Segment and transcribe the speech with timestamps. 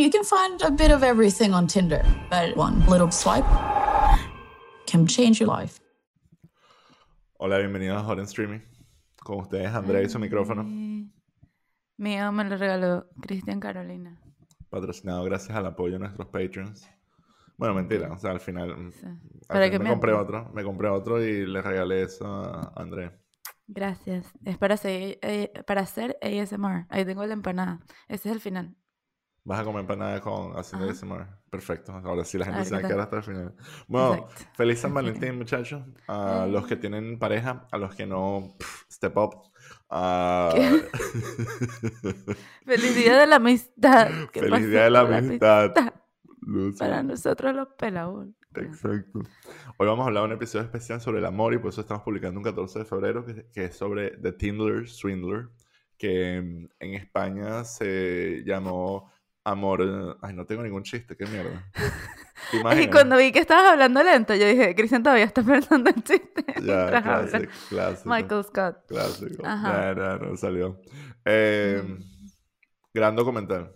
[0.00, 3.44] You can find a bit of everything on Tinder, but one little swipe
[4.86, 5.78] can change your life.
[7.38, 8.62] Hola, bienvenidos a Hot in Streaming.
[9.22, 10.64] Con ustedes, Andrea y su micrófono.
[11.98, 14.18] Mío me lo regaló Cristian Carolina.
[14.70, 16.88] Patrocinado gracias al apoyo de nuestros patrons.
[17.58, 19.04] Bueno, mentira, o sea, al final, mm, Sí.
[19.04, 22.26] al Para final que me me- compré otro, me compré otro y le regalé eso
[22.26, 23.12] a Andrea.
[23.66, 24.24] Gracias.
[24.46, 26.86] Es para hacer, eh, para hacer ASMR.
[26.88, 27.80] Ahí tengo la empanada.
[28.08, 28.74] Ese es el final.
[29.42, 30.92] Vas a comer empanada con haciendo Ajá.
[30.92, 31.26] ASMR.
[31.50, 31.92] Perfecto.
[32.04, 33.54] Ahora sí la gente A ver se va a quedar hasta el final.
[33.88, 34.44] Bueno, Exacto.
[34.54, 34.94] feliz San
[35.24, 35.82] Valentín, muchachos.
[36.06, 39.34] A los que tienen pareja, a los que no, pff, step up.
[39.88, 40.52] a-
[42.64, 44.08] Feliz día de la amistad.
[44.32, 45.72] ¿Qué Feliz día de la amistad.
[46.42, 46.78] Lucy.
[46.78, 48.28] Para nosotros los pelados.
[48.54, 49.20] Exacto.
[49.76, 52.02] Hoy vamos a hablar de un episodio especial sobre el amor y por eso estamos
[52.02, 55.48] publicando un 14 de febrero que, que es sobre The Tinder Swindler,
[55.96, 59.10] que mm, en España se llamó
[59.44, 59.82] Amor...
[59.82, 61.64] eh, Ay, no tengo ningún chiste, qué mierda.
[62.50, 66.02] ¿Te Y cuando vi que estabas hablando lento, yo dije, Cristian todavía está pensando en
[66.02, 66.44] chiste.
[66.62, 68.10] Ya, clásico, clásico.
[68.10, 68.76] Michael Scott.
[68.86, 69.42] Clásico.
[69.46, 69.94] Ajá.
[69.94, 70.80] Ya, ya, no salió.
[71.24, 72.02] Eh, Mm.
[72.92, 73.72] Gran documental.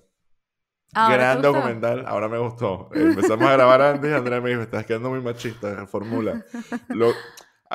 [0.93, 2.91] Ahora, Gran documental, ahora me gustó.
[2.93, 6.45] Empezamos a grabar antes y Andrea me dijo, estás quedando muy machista, reformula.
[6.89, 7.09] Lo,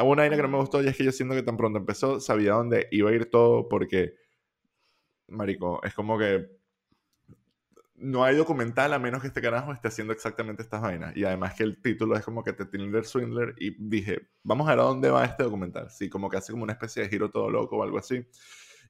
[0.03, 2.19] una vaina que no me gustó y es que yo siento que tan pronto empezó,
[2.19, 4.13] sabía dónde iba a ir todo porque,
[5.27, 6.58] marico, es como que
[8.01, 11.15] no hay documental a menos que este carajo esté haciendo exactamente estas vainas.
[11.15, 14.71] Y además que el título es como que te Tinder Swindler y dije, vamos a
[14.71, 15.89] ver a dónde va este documental.
[15.89, 18.25] Sí, como que hace como una especie de giro todo loco o algo así.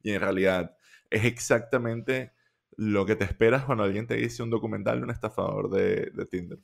[0.04, 0.76] Y en realidad
[1.10, 2.34] es exactamente
[2.78, 6.26] lo que te esperas cuando alguien te dice un documental de un estafador de, de
[6.26, 6.60] Tinder.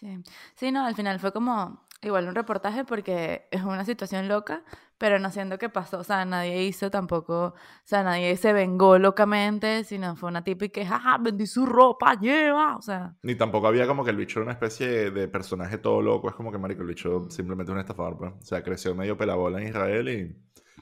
[0.00, 0.22] Sí.
[0.54, 4.62] sí, no, al final fue como igual un reportaje porque es una situación loca,
[4.98, 7.54] pero no siendo que pasó, o sea, nadie hizo tampoco, o
[7.84, 12.76] sea, nadie se vengó locamente, sino fue una típica que, jaja, vendí su ropa, lleva,
[12.76, 16.00] o sea, Ni tampoco había como que el bicho era una especie de, personaje todo
[16.02, 16.28] loco.
[16.28, 18.32] Es como que, marico, el bicho simplemente es un estafador, pues.
[18.32, 20.36] O sea, creció medio pelabola en Israel y...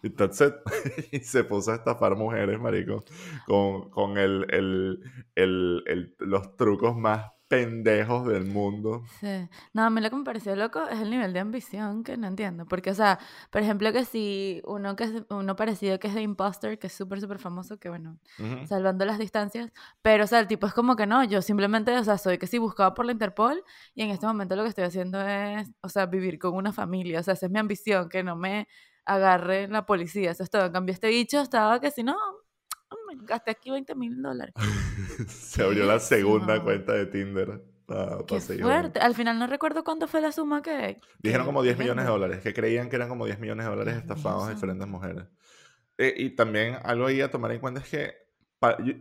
[0.04, 0.22] Y it.
[1.12, 3.04] y se puso a estafar mujeres, marico.
[3.47, 9.05] Con, con el, el, el- los trucos más pendejos del mundo.
[9.21, 9.47] sí.
[9.75, 12.27] No, a mí lo que me pareció loco es el nivel de ambición que no
[12.27, 13.19] entiendo, porque, o sea,
[13.51, 16.95] por ejemplo, que si uno que es, uno parecido que es de Imposter, que es
[16.95, 18.17] súper, súper famoso, que bueno,
[18.67, 19.71] salvando las distancias,
[20.01, 22.47] pero, o sea, el tipo es como que no, yo simplemente, o sea, soy que
[22.47, 23.63] sí buscado por la Interpol
[23.95, 27.21] y en este momento lo que estoy haciendo es, o sea, vivir con una familia,
[27.21, 28.67] o sea, esa es mi ambición, que no me
[29.05, 32.17] agarre la policía, eso es todo, en cambio este bicho estaba que si no,
[33.17, 34.55] me gasté aquí 20 mil dólares.
[35.28, 36.65] se abrió la segunda Eso.
[36.65, 37.62] cuenta de Tinder.
[37.87, 41.00] para Qué fuerte, al final no recuerdo cuánto fue la suma que...
[41.19, 43.71] Dijeron como 10 que- millones de dólares, que creían que eran como 10 millones de
[43.71, 44.55] dólares estafados santo.
[44.55, 45.25] diferentes mujeres.
[45.99, 48.15] Eh, y también algo ahí a tomar en cuenta es que,
[48.59, 48.95] pa- yo-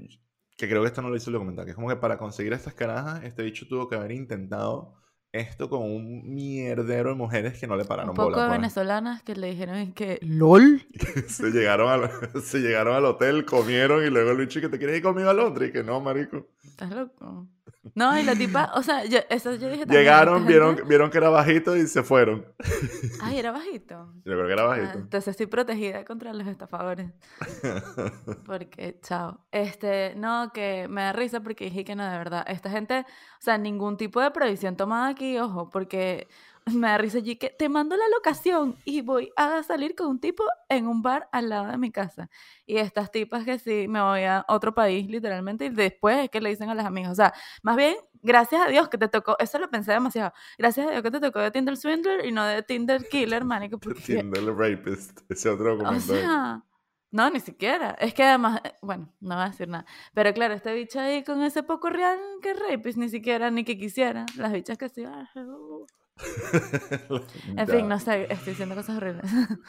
[0.58, 2.54] que creo que esto no lo hizo el documental, que es como que para conseguir
[2.54, 4.94] estas carajas, este bicho tuvo que haber intentado
[5.34, 8.44] esto con un mierdero de mujeres que no le pararon Un poco bola.
[8.44, 8.60] de pues.
[8.60, 10.20] venezolanas que le dijeron es que...
[10.22, 10.86] ¿LOL?
[11.28, 12.10] se, llegaron al,
[12.44, 15.34] se llegaron al hotel, comieron y luego el bicho que te quieres ir conmigo a
[15.34, 16.48] Londres y que no, marico.
[16.64, 17.48] ¿Estás loco?
[17.96, 21.10] No, y la tipa, o sea, yo, eso yo dije también, Llegaron, vieron, gente- vieron
[21.10, 22.46] que era bajito y se fueron.
[23.22, 24.14] Ay, era bajito.
[24.24, 24.98] Yo creo que era Ah, bajito.
[25.00, 27.10] entonces estoy protegida contra los estafadores.
[28.46, 29.40] Porque, chao.
[29.52, 32.46] Este, no, que me da risa porque dije que no, de verdad.
[32.48, 36.28] Esta gente, o sea, ningún tipo de previsión tomada aquí, ojo, porque
[36.66, 40.20] me da risa allí que te mando la locación y voy a salir con un
[40.20, 42.30] tipo en un bar al lado de mi casa.
[42.66, 46.42] Y estas tipas que sí, me voy a otro país, literalmente, y después es que
[46.42, 47.12] le dicen a las amigas.
[47.12, 47.34] O sea,
[47.64, 50.34] más bien, gracias a Dios que te tocó, eso lo pensé demasiado.
[50.58, 53.78] Gracias a Dios que te tocó de Tinder Swindler y no de Tinder Killer, manico,
[53.80, 56.02] porque Tinder Rapist, ese otro o documental.
[56.02, 56.64] sea,
[57.12, 57.92] no, ni siquiera.
[58.00, 59.86] Es que además, eh, bueno, no voy a decir nada.
[60.14, 63.78] Pero claro, este bicho ahí con ese poco real que rapis, ni siquiera, ni que
[63.78, 64.26] quisiera.
[64.38, 65.04] Las bichas que sí.
[65.06, 65.86] ah, uh.
[67.56, 69.26] En fin, no sé, estoy diciendo cosas horribles.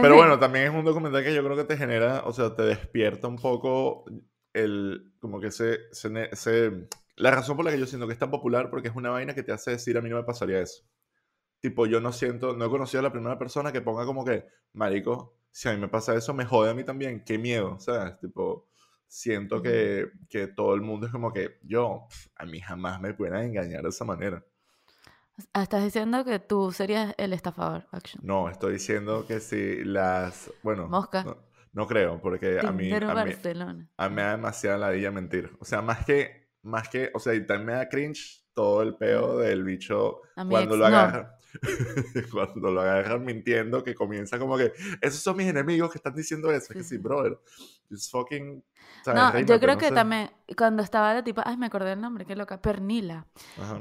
[0.00, 2.54] Pero fin, bueno, también es un documental que yo creo que te genera, o sea,
[2.54, 4.04] te despierta un poco
[4.52, 8.18] el, como que se, se, se- la razón por la que yo siento que es
[8.18, 10.60] tan popular, porque es una vaina que te hace decir, a mí no me pasaría
[10.60, 10.84] eso.
[11.60, 14.46] Tipo, yo no siento, no he conocido a la primera persona que ponga como que,
[14.74, 18.18] marico, si a mí me pasa eso, me jode a mí también, qué miedo, ¿sabes?
[18.20, 18.68] Tipo,
[19.08, 23.14] siento que, que todo el mundo es como que, yo, pf, a mí jamás me
[23.14, 24.44] pueden engañar de esa manera.
[25.54, 28.24] Estás diciendo que tú serías el estafador, action.
[28.24, 31.24] No, estoy diciendo que si las, bueno, Mosca.
[31.24, 31.36] no,
[31.72, 33.04] no creo, porque a mí, a mí,
[33.96, 35.50] a mí me da demasiada ladilla mentir.
[35.60, 38.96] O sea, más que, más que, o sea, y también me da cringe todo el
[38.96, 41.41] peo del bicho cuando ex, lo no.
[42.32, 46.50] cuando lo agarran mintiendo, que comienza como que esos son mis enemigos que están diciendo
[46.50, 46.72] eso.
[46.72, 47.38] Es que Sí, brother.
[47.90, 48.62] Just fucking.
[49.04, 49.20] ¿sabes?
[49.20, 49.94] No, yo Reínate, creo no que sé.
[49.94, 53.26] también, cuando estaba la tipa, ay, me acordé del nombre, qué loca, Pernila,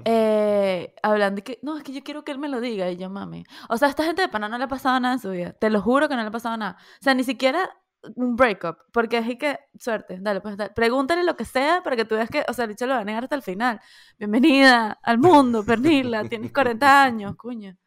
[0.06, 2.98] eh, hablando de que, no, es que yo quiero que él me lo diga, y
[2.98, 3.44] yo, mami.
[3.70, 5.54] O sea, a esta gente de pana no le ha pasado nada en su vida,
[5.54, 6.78] te lo juro que no le ha pasado nada.
[7.00, 7.70] O sea, ni siquiera
[8.16, 10.72] un breakup, porque es que, suerte, dale, pues, dale.
[10.74, 13.02] pregúntale lo que sea para que tú veas que, o sea, el dicho lo va
[13.02, 13.80] a negar hasta el final.
[14.18, 17.78] Bienvenida al mundo, Pernila, tienes 40 años, cuño.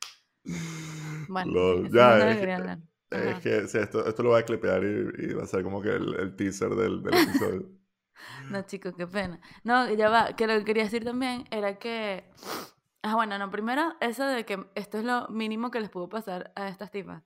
[1.29, 2.79] Bueno, eso ya, no es que-.
[3.11, 5.81] Es que sí, esto, esto lo voy a clipear y, y va a ser como
[5.81, 7.71] que el, el teaser del, del episodio.
[8.49, 9.41] No, chicos, qué pena.
[9.65, 12.25] No, ya va, que lo que quería decir también era que...
[13.03, 16.53] Ah, bueno, no, primero, eso de que esto es lo mínimo que les pudo pasar
[16.57, 17.23] a estas tipas.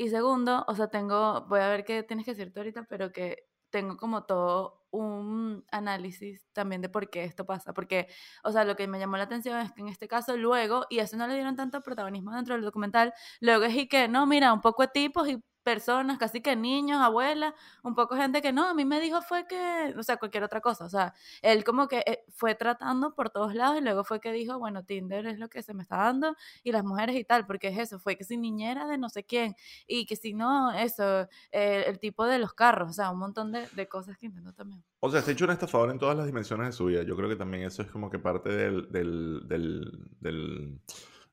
[0.00, 3.48] Y segundo, o sea, tengo, voy a ver qué tienes que decirte ahorita, pero que
[3.68, 7.74] tengo como todo un análisis también de por qué esto pasa.
[7.74, 8.06] Porque,
[8.44, 11.00] o sea, lo que me llamó la atención es que en este caso luego, y
[11.00, 14.52] eso no le dieron tanto protagonismo dentro del documental, luego es y que, no, mira,
[14.52, 18.66] un poco de tipos y personas, casi que niños, abuelas, un poco gente que no,
[18.68, 21.88] a mí me dijo fue que, o sea, cualquier otra cosa, o sea, él como
[21.88, 25.38] que eh, fue tratando por todos lados y luego fue que dijo, bueno, Tinder es
[25.38, 28.16] lo que se me está dando y las mujeres y tal, porque es eso, fue
[28.16, 29.54] que si niñera de no sé quién
[29.86, 33.52] y que si no, eso, eh, el tipo de los carros, o sea, un montón
[33.52, 34.82] de, de cosas que intentó también.
[35.00, 37.02] O sea, está hecho un estafador en todas las dimensiones de su vida.
[37.02, 40.80] Yo creo que también eso es como que parte del, del, del, del,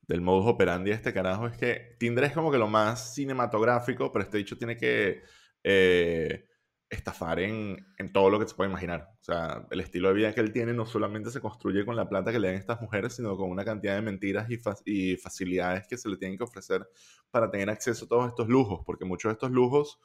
[0.08, 1.48] del modus operandi de este carajo.
[1.48, 5.24] Es que Tinder es como que lo más cinematográfico, pero este dicho tiene que
[5.64, 6.48] eh,
[6.90, 9.10] estafar en, en todo lo que se puede imaginar.
[9.20, 12.08] O sea, el estilo de vida que él tiene no solamente se construye con la
[12.08, 15.18] plata que le dan estas mujeres, sino con una cantidad de mentiras y, fa- y
[15.18, 16.88] facilidades que se le tienen que ofrecer
[17.32, 20.00] para tener acceso a todos estos lujos, porque muchos de estos lujos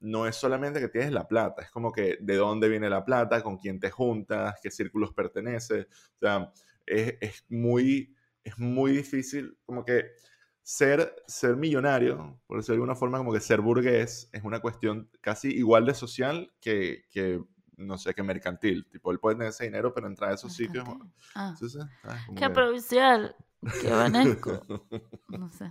[0.00, 3.42] no es solamente que tienes la plata, es como que de dónde viene la plata,
[3.42, 5.82] con quién te juntas, qué círculos pertenece.
[6.16, 6.52] O sea,
[6.84, 8.13] es, es muy,
[8.44, 10.04] es muy difícil, como que
[10.62, 15.10] ser, ser millonario, por decirlo de alguna forma, como que ser burgués, es una cuestión
[15.20, 17.42] casi igual de social que, que
[17.76, 18.86] no sé, que mercantil.
[18.90, 20.84] Tipo, él puede tener ese dinero, pero entrar a esos sitios...
[20.84, 21.14] Bastante.
[21.34, 22.22] Ah, sí, sí, ¿sabes?
[22.26, 23.36] Como qué que- provincial,
[23.80, 24.64] qué vanesco,
[25.28, 25.70] no sé.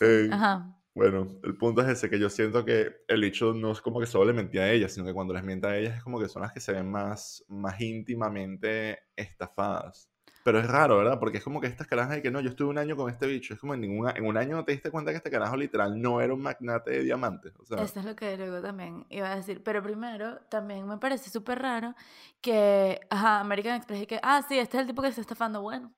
[0.00, 0.74] Eh, Ajá.
[0.94, 4.06] Bueno, el punto es ese, que yo siento que el hecho no es como que
[4.06, 6.28] solo le mentía a ellas, sino que cuando les miente a ellas es como que
[6.28, 10.10] son las que se ven más, más íntimamente estafadas.
[10.48, 11.18] Pero es raro, ¿verdad?
[11.20, 13.26] Porque es como que estas carajas de que no, yo estuve un año con este
[13.26, 13.52] bicho.
[13.52, 15.58] Es como en, ningún, a- en un año no te diste cuenta que este carajo
[15.58, 17.52] literal no era un magnate de diamantes.
[17.58, 19.62] O sea, Eso es lo que luego también iba a decir.
[19.62, 21.94] Pero primero, también me parece súper raro
[22.40, 25.34] que, ajá, American Express y que, ah, sí, este es el tipo que se está
[25.34, 25.60] estafando.
[25.60, 25.92] Bueno,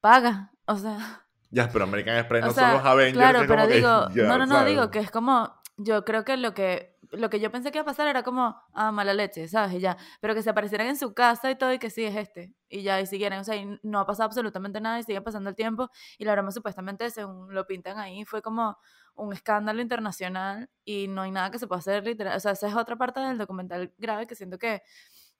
[0.00, 0.52] paga.
[0.66, 3.18] O sea, ya, pero American Express no sea, son los Avengers.
[3.18, 4.70] claro, pero que, digo, ya, no, no, no, ¿sabes?
[4.70, 7.82] digo que es como, yo creo que lo que, lo que yo pensé que iba
[7.82, 9.74] a pasar era como, ah, mala leche, ¿sabes?
[9.74, 12.16] Y ya, pero que se aparecieran en su casa y todo y que sí es
[12.16, 12.54] este.
[12.68, 15.50] Y ya, y siguieran, o sea, y no ha pasado absolutamente nada y sigue pasando
[15.50, 15.90] el tiempo.
[16.18, 18.78] Y la broma supuestamente, según lo pintan ahí, fue como
[19.14, 22.36] un escándalo internacional y no hay nada que se pueda hacer literal.
[22.36, 24.82] O sea, esa es otra parte del documental grave que siento que,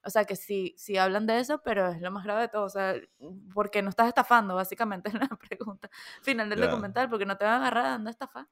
[0.05, 2.65] o sea, que sí, sí hablan de eso, pero es lo más grave de todo.
[2.65, 2.95] O sea,
[3.55, 5.89] porque no estás estafando, básicamente es la pregunta
[6.23, 8.49] final del documental, porque no te van a agarrar dando estafa.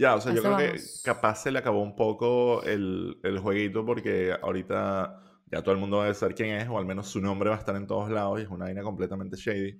[0.00, 3.84] Ya, o sea, yo creo que capaz se le acabó un poco el, el jueguito
[3.84, 7.20] porque ahorita ya todo el mundo va a saber quién es, o al menos su
[7.20, 9.78] nombre va a estar en todos lados y es una vaina completamente shady.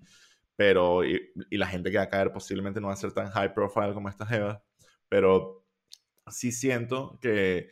[0.56, 3.30] Pero, y, y la gente que va a caer posiblemente no va a ser tan
[3.30, 4.62] high profile como esta Jeva,
[5.08, 5.64] pero
[6.26, 7.70] sí siento que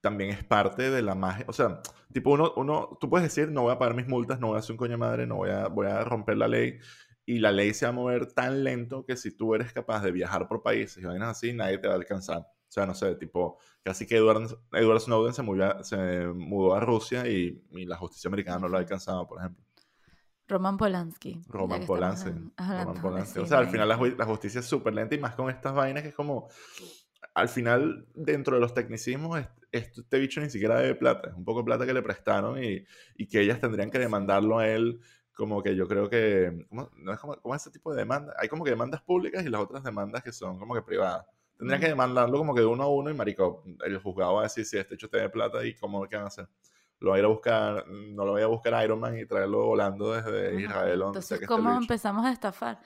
[0.00, 1.44] también es parte de la magia.
[1.46, 4.48] O sea, tipo, uno, uno, tú puedes decir, no voy a pagar mis multas, no
[4.48, 6.80] voy a hacer un coño madre, no voy a, voy a romper la ley.
[7.28, 10.12] Y la ley se va a mover tan lento que si tú eres capaz de
[10.12, 12.38] viajar por países y vainas así, nadie te va a alcanzar.
[12.38, 16.80] O sea, no sé, tipo, casi que Edward, Edward Snowden se, movió- se mudó a
[16.80, 19.64] Rusia y, y la justicia americana no lo ha alcanzado, por ejemplo.
[21.48, 22.30] Roman Polanski.
[22.30, 22.84] Roman Polanski.
[22.84, 23.38] Roman Polanski.
[23.40, 26.02] O sea, al final la, la justicia es súper lenta y más con estas vainas
[26.04, 26.48] que es como.
[27.34, 31.30] Al final, dentro de los tecnicismos, est- est- este bicho ni siquiera debe plata.
[31.30, 32.84] Es un poco de plata que le prestaron y,
[33.16, 35.00] y que ellas tendrían que demandarlo a él.
[35.36, 36.66] Como que yo creo que.
[36.68, 38.34] ¿Cómo, no es como, ¿cómo es ese tipo de demanda?
[38.38, 41.26] Hay como que demandas públicas y las otras demandas que son como que privadas.
[41.58, 44.42] Tendrían que demandarlo como que de uno a uno y marico, el juzgado va a
[44.44, 46.48] decir si este hecho te debe plata y cómo qué van a hacer.
[46.98, 49.26] Lo va a ir a buscar, no lo voy a buscar a Iron Man y
[49.26, 50.98] traerlo volando desde Ajá, Israel.
[50.98, 52.80] donde Entonces, que ¿cómo empezamos a estafar?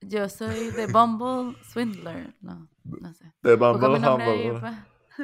[0.00, 2.34] Yo soy de Bumble Swindler.
[2.40, 3.32] No, no sé.
[3.42, 4.60] The Bumble Humble.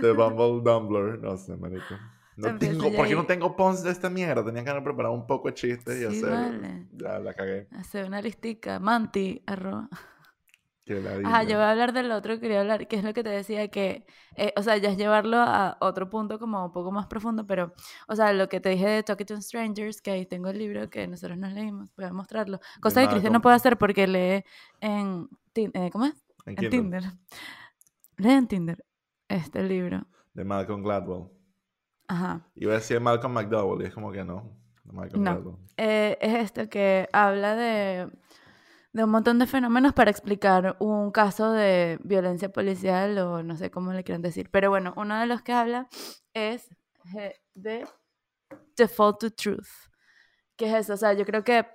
[0.00, 1.18] The Bumble Dumbler.
[1.20, 1.94] No sé, marico.
[2.36, 4.44] No tengo, ya ¿Por qué no tengo pons de esta mierda?
[4.44, 6.30] Tenía que haber preparado un poco de chistes y Sí, hacer.
[6.30, 6.88] vale.
[6.92, 7.68] Ya la cagué.
[7.72, 8.78] Hacer una listica.
[8.80, 9.88] Manti, arroba.
[11.24, 13.30] Ajá, yo voy a hablar del otro que quería hablar, que es lo que te
[13.30, 14.04] decía que,
[14.36, 17.72] eh, o sea, ya es llevarlo a otro punto como un poco más profundo, pero,
[18.06, 20.90] o sea, lo que te dije de Talking to Strangers, que ahí tengo el libro
[20.90, 22.60] que nosotros nos leímos, voy a mostrarlo.
[22.82, 24.44] Cosa que Cristian no puede hacer porque lee
[24.80, 26.26] en, eh, ¿cómo es?
[26.44, 27.02] En Tinder.
[28.18, 28.84] Lee en Tinder
[29.28, 30.06] este libro.
[30.34, 31.30] De Malcolm Gladwell.
[32.08, 32.46] Ajá.
[32.54, 34.50] Iba a decir Malcolm McDowell y es como que no.
[34.84, 35.58] Malcolm No.
[35.76, 38.10] Eh, es esto que habla de,
[38.92, 43.70] de un montón de fenómenos para explicar un caso de violencia policial o no sé
[43.70, 44.50] cómo le quieran decir.
[44.50, 45.88] Pero bueno, uno de los que habla
[46.32, 46.68] es
[47.54, 47.86] de
[48.76, 49.68] Default to Truth.
[50.56, 50.94] ¿Qué es eso?
[50.94, 51.66] O sea, yo creo que,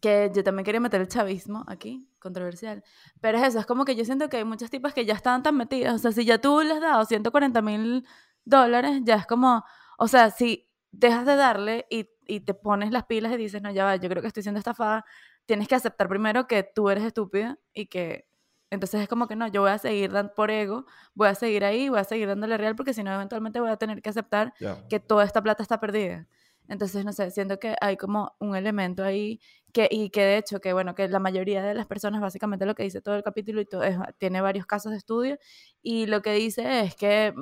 [0.00, 2.84] que yo también quería meter el chavismo aquí, controversial.
[3.20, 5.42] Pero es eso, es como que yo siento que hay muchas tipas que ya están
[5.42, 5.94] tan metidas.
[5.94, 8.06] O sea, si ya tú les has dado 140 mil
[8.48, 9.64] dólares, ya es como,
[9.98, 13.70] o sea, si dejas de darle y, y te pones las pilas y dices, no,
[13.70, 15.04] ya va, yo creo que estoy siendo estafada,
[15.46, 18.26] tienes que aceptar primero que tú eres estúpida y que...
[18.70, 21.64] Entonces es como que no, yo voy a seguir dando por ego, voy a seguir
[21.64, 24.52] ahí, voy a seguir dándole real porque si no eventualmente voy a tener que aceptar
[24.90, 26.26] que toda esta plata está perdida.
[26.68, 29.40] Entonces, no sé, siento que hay como un elemento ahí
[29.72, 32.74] que, y que de hecho, que bueno, que la mayoría de las personas, básicamente lo
[32.74, 35.38] que dice todo el capítulo y todo, es- tiene varios casos de estudio,
[35.80, 37.32] y lo que dice es que,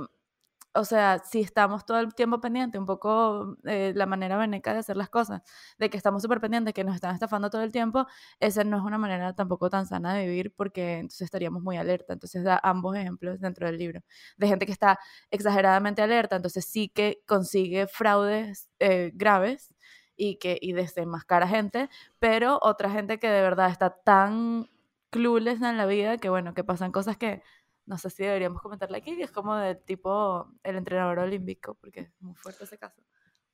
[0.76, 4.80] o sea, si estamos todo el tiempo pendientes, un poco eh, la manera veneca de
[4.80, 5.42] hacer las cosas,
[5.78, 8.06] de que estamos súper pendientes, que nos están estafando todo el tiempo,
[8.40, 12.12] esa no es una manera tampoco tan sana de vivir porque entonces estaríamos muy alerta.
[12.12, 14.00] Entonces da ambos ejemplos dentro del libro,
[14.37, 14.99] de gente que está
[15.30, 19.75] exageradamente alerta, entonces sí que consigue fraudes eh, graves
[20.16, 24.68] y que y desenmascara gente, pero otra gente que de verdad está tan
[25.11, 27.42] clueless en la vida que bueno, que pasan cosas que
[27.87, 32.00] no sé si deberíamos comentarle aquí, que es como del tipo el entrenador olímpico, porque
[32.00, 33.02] es muy fuerte ese caso.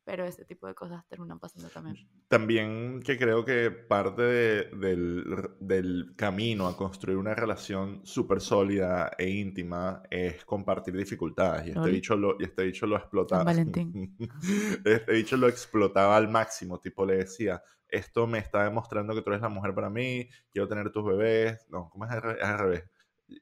[0.04, 2.08] Pero ese tipo de cosas terminan pasando también.
[2.26, 5.24] También que creo que parte de- del,
[5.60, 11.66] del camino a construir una relación súper sólida e íntima es compartir dificultades.
[11.66, 11.90] Y este Lol.
[11.92, 13.44] bicho lo, y este bicho lo explotaba.
[13.44, 14.16] Valentín.
[14.84, 16.80] este bicho lo explotaba al máximo.
[16.80, 20.66] Tipo, le decía, esto me está demostrando que tú eres la mujer para mí, quiero
[20.66, 21.64] tener tus bebés.
[21.68, 22.82] No, ¿cómo es al revés?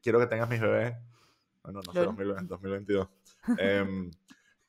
[0.02, 0.94] Quiero que tengas mis bebés.
[1.62, 2.06] Bueno, no sé, Lol.
[2.16, 3.08] 2020, 2022.
[3.58, 4.10] Em,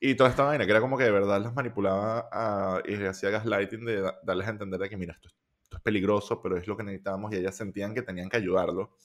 [0.00, 3.08] y toda esta vaina, que era como que de verdad las manipulaba a- y le
[3.08, 5.28] hacía gaslighting de da- darles a entender de que, mira, esto,
[5.62, 8.96] esto es peligroso, pero es lo que necesitábamos y ellas sentían que tenían que ayudarlo.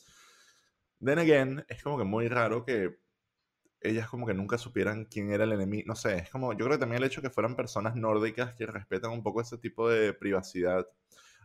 [0.99, 2.97] Then again, es como que muy raro que
[3.81, 5.83] ellas como que nunca supieran quién era el enemigo.
[5.87, 8.53] No sé, es como, yo creo que también el hecho de que fueran personas nórdicas
[8.55, 10.87] que respetan un poco ese tipo de privacidad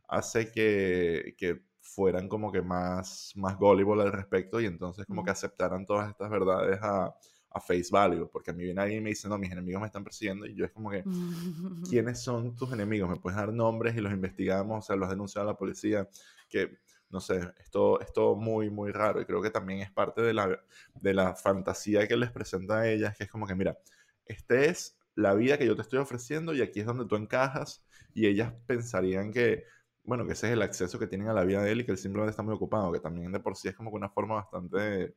[0.09, 5.33] hace que, que fueran como que más, más gullible al respecto y entonces como que
[5.33, 7.15] aceptaran todas estas verdades a,
[7.51, 8.29] a face value.
[8.31, 10.55] Porque a mí viene alguien y me dice, no, mis enemigos me están persiguiendo y
[10.55, 11.05] yo es como que,
[11.91, 13.11] ¿quiénes son tus enemigos?
[13.11, 14.85] ¿Me puedes dar nombres y los investigamos?
[14.85, 16.09] O sea, los has denunciado a la policía.
[16.49, 16.79] Que,
[17.11, 19.21] no sé, esto es todo muy, muy raro.
[19.21, 20.59] Y creo que también es parte de la,
[20.95, 23.77] de la fantasía que les presenta a ellas, que es como que, mira,
[24.25, 27.85] esta es la vida que yo te estoy ofreciendo y aquí es donde tú encajas.
[28.15, 29.65] Y ellas pensarían que,
[30.05, 31.93] bueno, que ese es el acceso que tienen a la vida de él y que
[31.93, 34.35] él simplemente está muy ocupado, que también de por sí es como que una forma
[34.37, 35.17] bastante,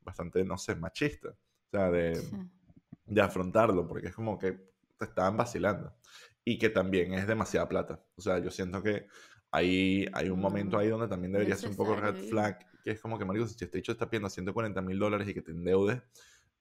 [0.00, 1.30] bastante, no sé, machista.
[1.30, 2.36] O sea, de, Sí.
[3.06, 4.52] de afrontarlo, porque es como que
[4.98, 5.94] te estaban vacilando.
[6.44, 8.04] Y que también es demasiada plata.
[8.16, 9.06] O sea, yo siento que
[9.50, 12.92] hay, hay un momento No, ahí donde también debería ser un poco red flag, que
[12.92, 15.52] es como que, marico, si este dicho está pidiendo 140 mil dólares y que te
[15.52, 16.02] endeudes,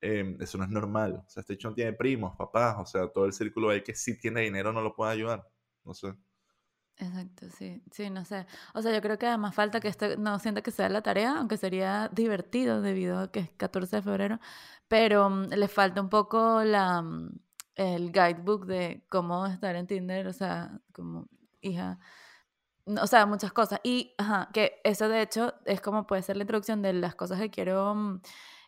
[0.02, 1.24] eh, eso no es normal.
[1.26, 3.96] O sea, este dicho no tiene primos, papás, o sea, todo el círculo ahí que
[3.96, 5.48] sí tiene dinero no lo puede ayudar.
[5.86, 6.14] No sé.
[7.02, 8.46] Exacto, sí, sí, no sé.
[8.76, 11.36] O sea, yo creo que además falta que esto no sienta que sea la tarea,
[11.40, 14.40] aunque sería divertido debido a que es 14 de febrero,
[14.88, 17.40] pero mm, le falta un poco la, mm,
[17.76, 21.28] el guidebook de cómo estar en Tinder, o sea, como
[21.62, 21.98] hija,
[22.86, 23.80] o sea, muchas cosas.
[23.84, 27.40] Y, ajá, que eso de hecho es como puede ser la introducción de las cosas
[27.40, 28.22] que quiero, mm,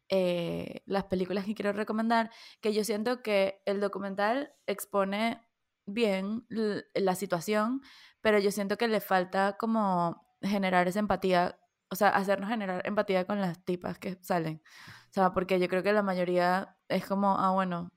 [0.09, 5.41] eh, las películas que quiero recomendar, que yo siento que el documental expone
[5.85, 7.81] bien la situación,
[8.21, 11.59] pero yo siento que le falta como generar esa empatía,
[11.89, 14.61] o sea, hacernos generar empatía con las tipas que salen.
[15.09, 17.91] O sea, porque yo creo que la mayoría es como, ah, bueno,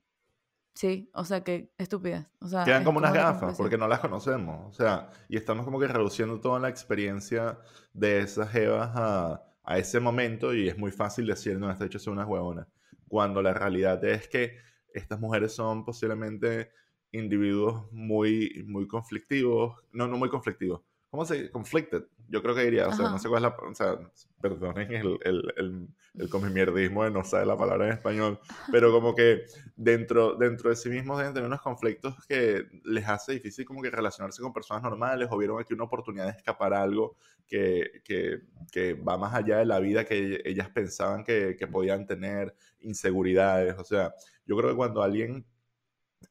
[0.75, 2.31] sí, o sea, que estúpidas.
[2.41, 4.67] O sea, Quedan es como unas gafas, porque no las conocemos.
[4.69, 7.59] O sea, y estamos como que reduciendo toda la experiencia
[7.93, 11.99] de esas jevas a, a ese momento y es muy fácil decir, no, esta hecho
[11.99, 12.69] son unas huevonas.
[13.09, 14.59] Cuando la realidad es que
[14.93, 16.71] estas mujeres son posiblemente
[17.19, 21.51] individuos muy, muy conflictivos, no, no muy conflictivos, ¿cómo se dice?
[21.51, 22.05] Conflicted.
[22.29, 23.99] Yo creo que diría, o sea, no sé cuál es la, o sea,
[24.41, 28.41] perdonen el, el, el, el comimierdismo de no saber la palabra en español,
[28.73, 29.45] pero como que
[29.77, 33.91] dentro, dentro de sí mismos deben tener unos conflictos que les hace difícil como que
[33.91, 38.41] relacionarse con personas normales o vieron aquí una oportunidad de escapar a algo que, que,
[38.73, 43.77] que va más allá de la vida que ellas pensaban que, que podían tener, inseguridades,
[43.79, 44.15] o sea,
[44.47, 45.45] yo creo que cuando alguien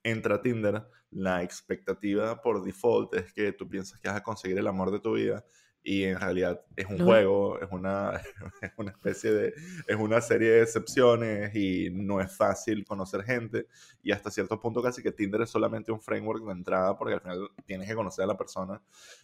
[0.03, 4.57] entra a Tinder, la expectativa por default es que tú piensas que vas a conseguir
[4.57, 5.45] el amor de tu vida
[5.87, 8.19] y en realidad es un juego, es una,
[8.61, 9.53] es una especie de,
[9.87, 13.67] es una serie de excepciones y no es fácil conocer gente
[14.01, 17.21] y hasta cierto punto casi que Tinder es solamente un framework de entrada porque al
[17.21, 18.81] final tienes que conocer a la persona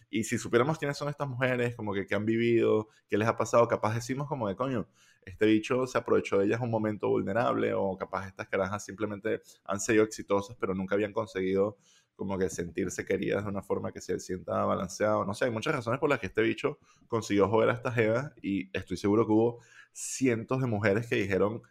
[0.08, 3.36] y si supiéramos quiénes son estas mujeres, como que qué han vivido, qué les ha
[3.36, 4.86] pasado, capaz decimos como de coño,
[5.24, 9.80] este bicho se aprovechó de ellas un momento vulnerable o capaz estas carajas simplemente han
[9.80, 11.78] sido exitosas pero nunca habían conseguido
[12.16, 15.24] como que sentirse queridas de una forma que se sienta balanceado.
[15.24, 18.32] No sé, hay muchas razones por las que este bicho consiguió joder a esta jeva
[18.42, 19.58] y estoy seguro que hubo
[19.92, 21.62] cientos de mujeres que dijeron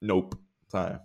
[0.00, 0.36] nope,
[0.68, 1.00] ¿sabes?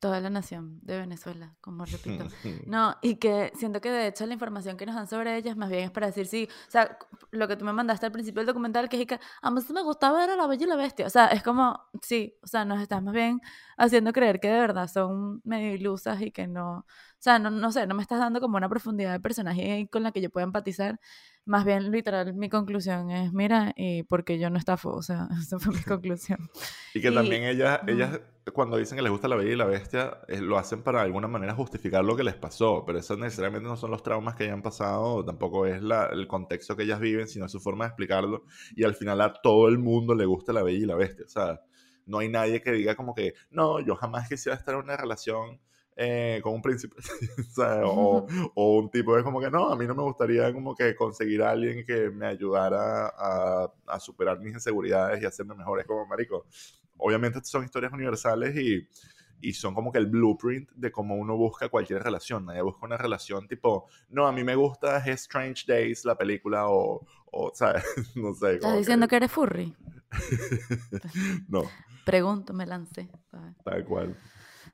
[0.00, 2.24] Toda la nación de Venezuela, como repito.
[2.66, 5.70] No, y que siento que de hecho la información que nos dan sobre ellas más
[5.70, 6.96] bien es para decir sí, o sea,
[7.32, 9.82] lo que tú me mandaste al principio del documental, que es que a mí me
[9.82, 11.06] gustaba ver a la bella y la bestia.
[11.06, 13.40] O sea, es como, sí, o sea, nos estás más bien
[13.76, 16.84] haciendo creer que de verdad son medio ilusas y que no, o
[17.18, 20.12] sea, no, no sé, no me estás dando como una profundidad de personaje con la
[20.12, 21.00] que yo pueda empatizar.
[21.48, 25.58] Más bien, literal, mi conclusión es, mira, y porque yo no estafo, o sea, esa
[25.58, 26.38] fue mi conclusión.
[26.92, 28.20] y que también ellas, ellas,
[28.52, 31.06] cuando dicen que les gusta la bella y la bestia, eh, lo hacen para de
[31.06, 34.44] alguna manera justificar lo que les pasó, pero eso necesariamente no son los traumas que
[34.44, 38.44] hayan pasado, tampoco es la, el contexto que ellas viven, sino su forma de explicarlo,
[38.76, 41.30] y al final a todo el mundo le gusta la bella y la bestia, o
[41.30, 41.62] sea,
[42.04, 45.62] no hay nadie que diga como que, no, yo jamás quisiera estar en una relación
[46.00, 46.94] eh, con un príncipe,
[47.84, 48.24] o,
[48.54, 51.42] o, un tipo es como que no, a mí no me gustaría como que conseguir
[51.42, 56.06] a alguien que me ayudara a, a superar mis inseguridades y hacerme mejor, es como
[56.06, 56.46] marico.
[56.98, 58.86] Obviamente son historias universales y,
[59.40, 62.46] y son como que el blueprint de cómo uno busca cualquier relación.
[62.46, 67.04] Nadie busca una relación tipo, no, a mí me gusta Strange Days, la película, o,
[67.32, 67.84] o ¿sabes?
[68.14, 68.54] no sé.
[68.54, 69.16] ¿Estás diciendo que...
[69.16, 69.74] eres furry?
[71.48, 71.64] no.
[72.04, 73.08] Pregunto, me lancé.
[73.64, 74.16] Tal cual.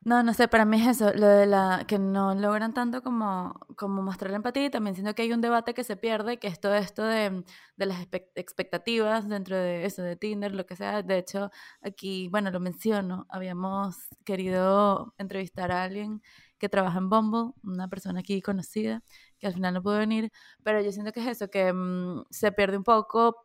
[0.07, 3.59] No, no sé, para mí es eso, lo de la que no logran tanto como,
[3.75, 6.45] como mostrar la empatía y también siento que hay un debate que se pierde, que
[6.47, 7.43] es todo esto de,
[7.75, 11.01] de las expectativas dentro de eso, de Tinder, lo que sea.
[11.01, 11.49] De hecho,
[11.81, 16.21] aquí, bueno, lo menciono, habíamos querido entrevistar a alguien
[16.59, 19.01] que trabaja en Bumble, una persona aquí conocida,
[19.39, 20.31] que al final no pudo venir,
[20.63, 23.44] pero yo siento que es eso, que mm, se pierde un poco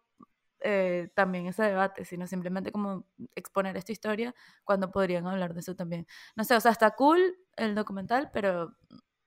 [0.60, 5.74] eh, también ese debate, sino simplemente como exponer esta historia cuando podrían hablar de eso
[5.74, 6.06] también.
[6.36, 8.76] No sé, o sea, está cool el documental, pero,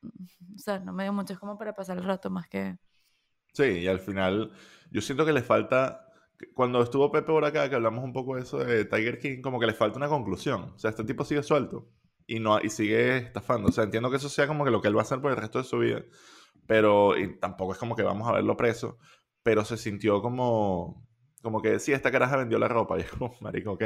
[0.03, 2.77] o sea, no me dio mucho, es como para pasar el rato más que...
[3.53, 4.51] Sí, y al final
[4.91, 6.07] yo siento que le falta,
[6.53, 9.59] cuando estuvo Pepe por acá, que hablamos un poco de eso de Tiger King, como
[9.59, 10.73] que le falta una conclusión.
[10.75, 11.89] O sea, este tipo sigue suelto
[12.27, 13.69] y, no, y sigue estafando.
[13.69, 15.31] O sea, entiendo que eso sea como que lo que él va a hacer por
[15.31, 16.03] el resto de su vida,
[16.67, 18.97] pero y tampoco es como que vamos a verlo preso,
[19.43, 21.07] pero se sintió como
[21.43, 22.97] como que sí, esta caraja vendió la ropa.
[22.97, 23.84] Y es como, marico, ok,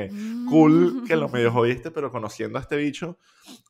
[0.50, 3.18] cool que lo medio jodiste, pero conociendo a este bicho,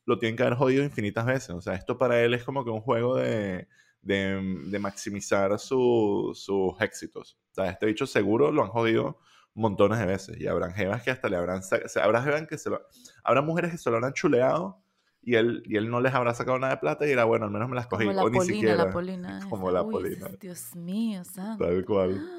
[0.06, 1.52] lo tienen que haber jodido infinitas veces.
[1.52, 3.68] O sea, esto para él es como que un juego de,
[4.02, 7.40] de, de maximizar su, sus éxitos.
[7.52, 9.20] O sea, este bicho seguro lo han jodido
[9.54, 10.40] montones de veces.
[10.40, 11.62] Y habrán jevas que hasta le habrán...
[12.02, 12.82] Habrá, que se lo,
[13.24, 14.82] habrá mujeres que se lo habrán chuleado
[15.22, 17.52] y él, y él no les habrá sacado nada de plata y era bueno, al
[17.52, 18.06] menos me las cogí.
[18.06, 18.76] Como la o polina, ni siquiera.
[18.76, 19.40] la polina.
[19.50, 20.28] Como la Uy, polina.
[20.40, 21.66] Dios mío, santo.
[21.66, 22.37] Tal cual.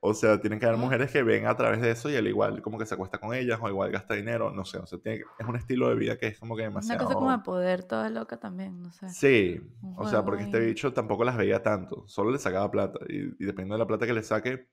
[0.00, 2.62] O sea, tienen que haber mujeres que ven a través de eso y él igual
[2.62, 5.22] como que se acuesta con ellas o igual gasta dinero, no sé, o sea, tiene,
[5.38, 6.98] es un estilo de vida que es como que demasiado...
[7.00, 9.08] Una cosa como de poder toda loca también, no sé.
[9.10, 9.60] Sí,
[9.96, 13.46] o sea, porque este bicho tampoco las veía tanto, solo le sacaba plata y, y
[13.46, 14.68] dependiendo de la plata que le saque,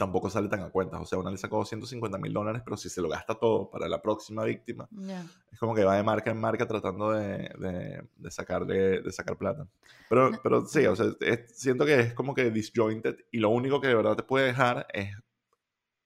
[0.00, 1.00] tampoco sale tan a cuentas.
[1.00, 3.86] O sea, una le sacó 250 mil dólares, pero si se lo gasta todo para
[3.88, 5.24] la próxima víctima, Ya.
[5.52, 9.36] es como que va de marca en marca tratando de, de, de sacarle, de sacar
[9.36, 9.68] plata.
[10.08, 13.80] Pero, pero sí, o sea, es- siento que es como que disjointed y lo único
[13.80, 15.10] que de verdad te puede dejar es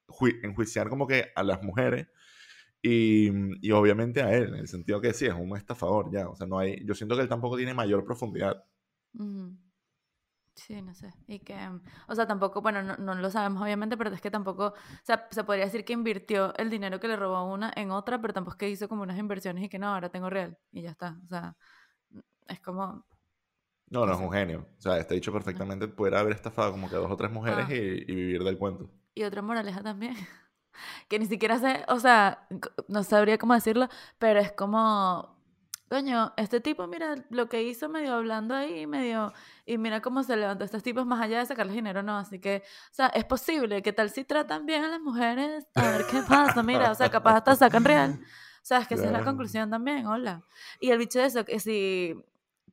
[0.09, 2.09] jui- enjuiciar como que a las mujeres
[2.83, 3.30] y,
[3.66, 6.28] y obviamente a él, en el sentido que sí, es un estafador ya.
[6.28, 8.64] O sea, no hay, yo siento que él tampoco tiene mayor profundidad.
[9.18, 9.57] Ujú.
[10.56, 11.12] Sí, no sé.
[11.26, 14.30] Y que, mm, o sea, tampoco, bueno, no, no lo sabemos obviamente, pero es que
[14.30, 17.72] tampoco, o sea, se podría decir que invirtió el dinero que le robó a una
[17.74, 20.30] en otra, pero tampoco es que hizo como unas inversiones y que no, ahora tengo
[20.30, 21.18] real y ya está.
[21.24, 21.56] O sea,
[22.10, 23.04] mm, es como,
[23.90, 24.66] No, no es un genio.
[24.78, 27.66] O sea, este dicho perfectamente pudiera haber estafado como que a dos o tres mujeres
[27.68, 27.74] Ah.
[27.74, 28.90] y, y vivir del cuento.
[29.14, 30.14] y otra moraleja también,
[31.08, 32.46] que ni siquiera sé, o sea,
[32.88, 33.88] no sabría cómo decirlo,
[34.18, 35.33] pero es como,
[35.94, 39.33] coño, este tipo, mira lo que hizo medio hablando ahí, medio,
[39.64, 42.64] y mira cómo se levantó estos tipos más allá de sacarles dinero, no, así que,
[42.90, 45.68] o sea, es posible, que tal si tratan bien a las mujeres?
[45.76, 48.18] A ver qué pasa, mira, o sea, capaz hasta sacan real.
[48.20, 50.42] O sea, es que esa es la conclusión también, hola.
[50.80, 52.16] Y el bicho de eso, que si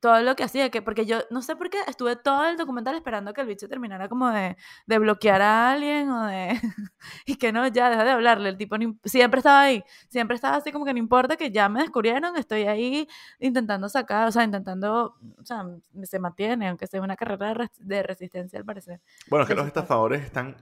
[0.02, 2.96] todo lo que hacía, que porque yo no sé por qué estuve todo el documental
[2.96, 4.56] esperando que el bicho terminara como de,
[4.88, 6.60] de bloquear a alguien o de
[7.24, 10.72] y que no, ya deja de hablarle, el tipo siempre estaba ahí, siempre estaba así
[10.72, 13.06] como que no importa que ya me descubrieron, estoy ahí
[13.38, 15.64] intentando sacar, o sea, intentando, o sea,
[16.02, 19.00] se mantiene, aunque sea una carrera de, resistencia al parecer.
[19.28, 20.56] Bueno, es que los estafadores están,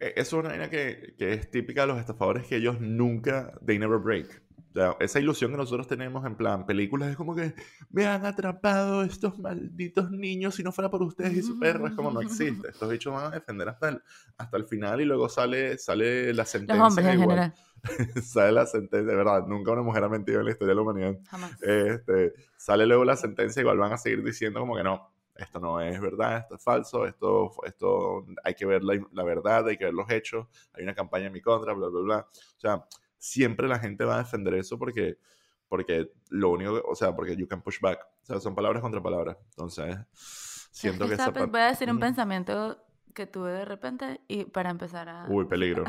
[0.00, 3.78] e, es una vaina que, que es típica de los estafadores que ellos nunca, they
[3.78, 4.43] never break
[4.98, 7.54] esa ilusión que nosotros tenemos en plan películas es como que
[7.90, 11.86] me han atrapado estos malditos niños si no fuera por ustedes y su perro.
[11.86, 12.68] Es como no existe.
[12.68, 14.02] Estos bichos van a defender hasta el,
[14.36, 16.82] hasta el final y luego sale, sale la sentencia.
[16.82, 17.54] Los hombres en general.
[18.22, 20.82] sale la sentencia, de verdad, nunca una mujer ha mentido en la historia de la
[20.82, 21.18] humanidad.
[21.28, 21.62] Jamás.
[21.62, 25.80] Este, sale luego la sentencia, igual van a seguir diciendo como que no, esto no
[25.80, 29.84] es verdad, esto es falso, esto, esto hay que ver la, la verdad, hay que
[29.84, 32.28] ver los hechos, hay una campaña en mi contra, bla, bla, bla.
[32.30, 32.84] O sea,
[33.24, 35.18] siempre la gente va a defender eso porque,
[35.68, 37.98] porque lo único, o sea, porque you can push back.
[38.22, 39.38] O sea, son palabras contra palabras.
[39.50, 39.96] Entonces,
[40.70, 41.16] siento que...
[41.46, 42.84] Voy a decir un pensamiento
[43.14, 45.26] que tuve de repente y para empezar a...
[45.28, 45.84] Uy, peligro.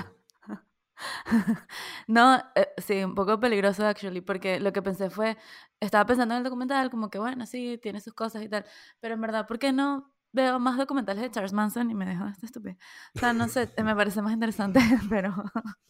[2.08, 5.36] no, eh, sí, un poco peligroso, actually, porque lo que pensé fue,
[5.82, 8.66] estaba pensando en el documental, como que bueno, sí, tiene sus cosas y tal,
[9.02, 12.28] pero en verdad, ¿por qué no veo más documentales de Charles Manson y me dejo
[12.28, 12.76] este estúpido.
[13.16, 15.34] O sea, no sé, me parece más interesante, pero...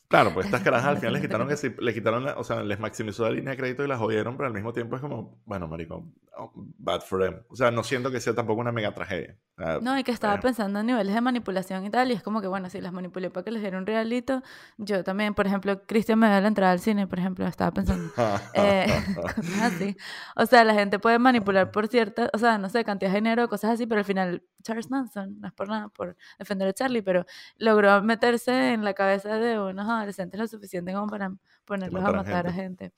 [0.08, 2.79] Claro, pues estas caras al final les quitaron que sí, le quitaron, o sea, les
[2.79, 5.67] maximizó la línea de crédito y las jodieron, pero al mismo tiempo es como, bueno,
[5.67, 7.41] marico, oh, bad for them.
[7.49, 9.36] O sea, no siento que sea tampoco una mega tragedia.
[9.81, 12.47] No, y que estaba pensando en niveles de manipulación y tal, y es como que,
[12.47, 14.43] bueno, si las manipulé para que les diera un realito,
[14.77, 18.11] yo también, por ejemplo, Cristian me dio la entrada al cine, por ejemplo, estaba pensando,
[18.53, 18.87] eh,
[19.35, 19.95] cosas así.
[20.35, 23.47] O sea, la gente puede manipular por cierta, o sea, no sé, cantidad de dinero,
[23.47, 27.01] cosas así, pero al final Charles Manson, no es por nada, por defender a Charlie,
[27.01, 27.25] pero
[27.57, 31.31] logró meterse en la cabeza de unos adolescentes lo suficiente como para
[31.65, 32.93] ponerlos a matar a gente.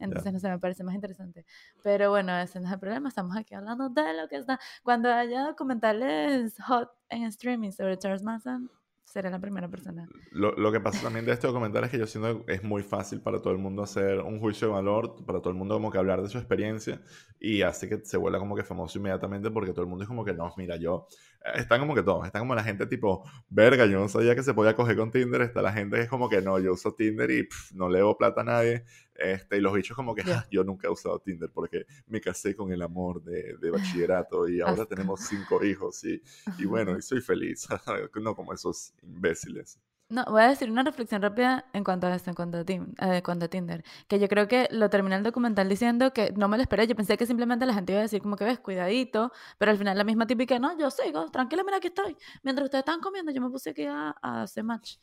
[0.00, 1.44] Entonces, no sé, me parece más interesante.
[1.82, 3.08] Pero bueno, ese no es el problema.
[3.08, 4.58] Estamos aquí hablando de lo que está.
[4.82, 8.70] Cuando haya documentales hot en streaming sobre Charles Manson,
[9.10, 10.08] seré la primera persona.
[10.30, 12.84] Lo, lo, que pasa también de este documental es que yo siento que es muy
[12.84, 15.90] fácil para todo el mundo hacer un juicio de valor, para todo el mundo como
[15.90, 17.00] que hablar de su experiencia
[17.40, 20.24] y hace que se vuelva como que famoso inmediatamente porque todo el mundo es como
[20.24, 21.08] que no, mira, yo
[21.56, 24.54] están como que todos, están como la gente tipo, verga, yo no sabía que se
[24.54, 27.32] podía coger con Tinder, está la gente que es como que no, yo uso Tinder
[27.32, 28.84] y no le debo plata a nadie,
[29.20, 32.56] este, y los bichos como que ah, yo nunca he usado Tinder porque me casé
[32.56, 36.22] con el amor de, de bachillerato y ahora tenemos cinco hijos y,
[36.58, 37.68] y bueno, y soy feliz,
[38.20, 39.78] no como esos imbéciles.
[40.10, 43.22] No, voy a decir una reflexión rápida en cuanto a esto, en cuanto a, eh,
[43.22, 43.84] cuanto a, Tinder.
[44.08, 46.88] Que yo creo que lo terminé el documental diciendo que no me lo esperé.
[46.88, 49.30] Yo pensé que simplemente la gente iba a decir como que ves, cuidadito.
[49.56, 52.16] Pero al final la misma típica, no, yo sigo, tranquila, mira, aquí estoy.
[52.42, 54.96] Mientras ustedes estaban comiendo, yo me puse aquí a, hacer match.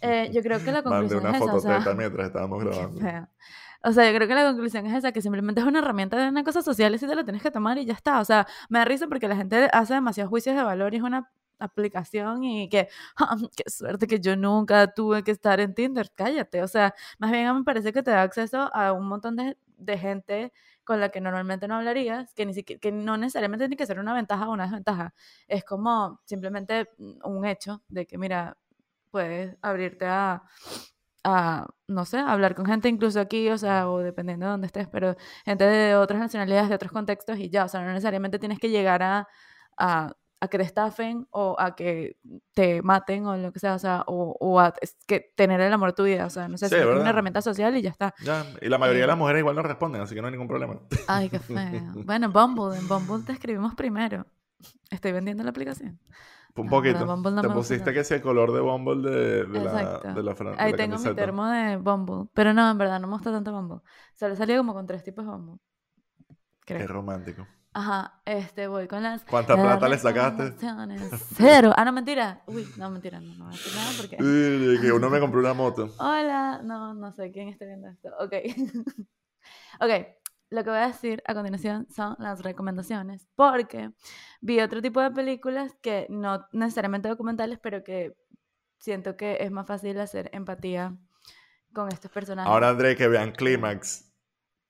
[0.00, 1.76] Eh, yo creo que la conclusión una es foto esa.
[1.76, 3.28] O sea, mientras estábamos grabando.
[3.82, 6.28] O sea, yo creo que la conclusión es esa, que simplemente es una herramienta de
[6.28, 8.20] una cosa social y si te la tienes que tomar y ya está.
[8.20, 11.02] O sea, me da risa porque la gente hace demasiados juicios de valor y es
[11.02, 16.10] una aplicación y que, ah, qué suerte que yo nunca tuve que estar en Tinder,
[16.14, 19.56] cállate, o sea, más bien me parece que te da acceso a un montón de,
[19.76, 20.52] de gente
[20.84, 23.98] con la que normalmente no hablarías, que, ni siquiera, que no necesariamente tiene que ser
[23.98, 25.14] una ventaja o una desventaja,
[25.48, 26.90] es como simplemente
[27.24, 28.56] un hecho de que, mira,
[29.10, 30.42] puedes abrirte a,
[31.24, 34.88] a, no sé, hablar con gente incluso aquí, o sea, o dependiendo de dónde estés,
[34.88, 38.58] pero gente de otras nacionalidades, de otros contextos y ya, o sea, no necesariamente tienes
[38.60, 39.28] que llegar a,
[39.78, 42.18] a a que te estafen o a que
[42.52, 44.74] te maten o lo que sea, o sea, o, a
[45.06, 47.76] que tener el amor de tu vida, o sea, no sé, es una herramienta social
[47.76, 48.14] y ya está.
[48.22, 50.32] Ya, y la mayoría de las eh, mujeres igual no responden, así que no hay
[50.32, 50.78] ningún problema.
[51.08, 51.56] Ay, qué feo.
[52.04, 54.26] Bueno, Bumble, en Bumble te escribimos primero.
[54.90, 55.98] Estoy vendiendo la aplicación.
[56.56, 57.06] Un poquito.
[57.42, 60.98] te pusiste que sea el color de Bumble de, de la, de la Ahí tengo
[60.98, 62.28] mi termo de Bumble.
[62.32, 63.76] Pero no, en verdad, no me gusta tanto Bumble.
[63.76, 63.82] O
[64.14, 65.58] sea, le salía como con tres tipos de Bumble.
[66.64, 66.80] Creo.
[66.80, 67.46] Qué romántico.
[67.78, 69.22] Ajá, este, voy con las...
[69.24, 70.54] ¿Cuánta plata le sacaste?
[71.34, 71.74] Cero.
[71.76, 72.42] Ah, no, mentira.
[72.46, 74.16] Uy, no, mentira, no, no voy a decir nada porque...
[74.16, 75.94] que uno me compró una moto.
[75.98, 78.08] Hola, no, no sé quién está viendo esto.
[78.18, 78.32] Ok.
[79.80, 80.06] ok,
[80.48, 83.90] lo que voy a decir a continuación son las recomendaciones, porque
[84.40, 88.16] vi otro tipo de películas que no necesariamente documentales, pero que
[88.78, 90.96] siento que es más fácil hacer empatía
[91.74, 92.50] con estos personajes.
[92.50, 94.06] Ahora, André, que vean Clímax.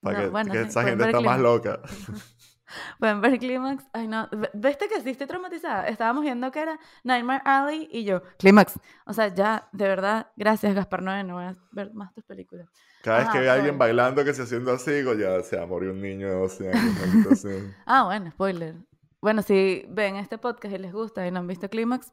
[0.01, 1.81] Para que, esa gente está más loca.
[2.99, 3.85] Pueden ver Clímax.
[3.93, 4.29] Ay, no.
[4.55, 5.87] ¿Viste que sí estoy traumatizada?
[5.89, 8.79] Estábamos viendo que era Nightmare Alley y yo, Clímax.
[9.07, 11.25] O sea, ya, de verdad, gracias, Gaspar Noé.
[11.25, 12.69] No voy a ver más tus películas.
[13.03, 15.57] Cada vez Ajá, que ve a alguien bailando que se haciendo así, digo, ya se
[15.57, 17.47] va a morir un niño de 12 años.
[17.87, 18.75] Ah, bueno, spoiler.
[19.21, 22.11] Bueno, si ven este podcast y les gusta y no han visto Clímax,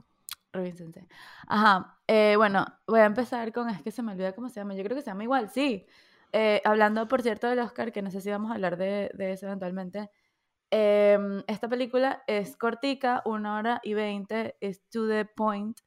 [0.51, 1.07] revísense.
[1.47, 4.75] Ajá, eh, bueno, voy a empezar con, es que se me olvida cómo se llama,
[4.75, 5.85] yo creo que se llama igual, sí.
[6.31, 9.33] Eh, hablando, por cierto, del Oscar, que no sé si vamos a hablar de, de
[9.33, 10.09] eso eventualmente.
[10.75, 15.79] Em, esta película es cortica, una hora y veinte, es to the point.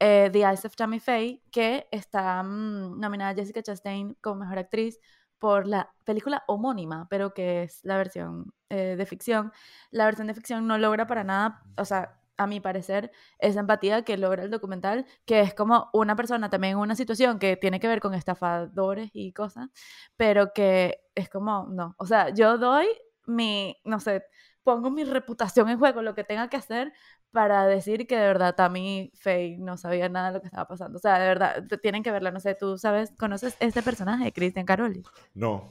[0.00, 4.98] eh, the Eyes of Tammy Faye, que está mm, nominada Jessica Chastain como mejor actriz
[5.38, 9.52] por la película homónima, pero que es la versión eh, de ficción.
[9.92, 14.02] La versión de ficción no logra para nada, o sea, a mi parecer, esa empatía
[14.02, 17.78] que logra el documental, que es como una persona también en una situación que tiene
[17.78, 19.68] que ver con estafadores y cosas,
[20.16, 22.88] pero que es como, no, o sea, yo doy
[23.26, 24.24] mi, no sé,
[24.62, 26.92] pongo mi reputación en juego, lo que tenga que hacer
[27.30, 30.98] para decir que de verdad Tammy Faye no sabía nada de lo que estaba pasando.
[30.98, 34.66] O sea, de verdad, tienen que verla, no sé, tú sabes, ¿conoces este personaje, Christian
[34.66, 35.02] Caroli?
[35.34, 35.70] No.